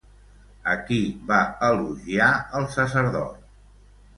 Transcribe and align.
A 0.71 0.73
qui 0.87 0.97
va 1.31 1.41
elogiar 1.67 2.31
el 2.61 2.67
sacerdot? 2.79 3.39